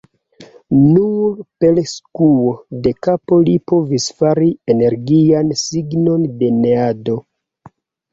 [0.75, 2.53] Nur per skuo
[2.87, 7.19] de kapo li povis fari energian signon de neado.